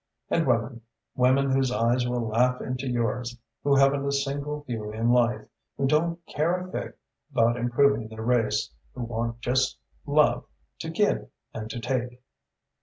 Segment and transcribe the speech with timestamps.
[0.31, 0.81] And women
[1.13, 5.45] women whose eyes will laugh into yours, who haven't a single view in life,
[5.77, 6.93] who don't care a fig
[7.31, 9.77] about improving their race, who want just
[10.07, 10.45] love,
[10.79, 12.19] to give and to take?"